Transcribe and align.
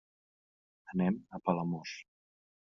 Anem 0.93 1.19
a 1.37 1.41
Palamós. 1.51 1.93